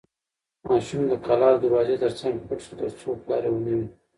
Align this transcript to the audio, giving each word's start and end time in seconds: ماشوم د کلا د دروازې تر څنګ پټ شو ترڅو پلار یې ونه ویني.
ماشوم 0.67 1.01
د 1.07 1.13
کلا 1.25 1.49
د 1.53 1.57
دروازې 1.63 1.95
تر 2.03 2.11
څنګ 2.19 2.35
پټ 2.47 2.59
شو 2.65 2.73
ترڅو 2.79 3.09
پلار 3.23 3.43
یې 3.45 3.51
ونه 3.53 3.69
ویني. 3.71 3.87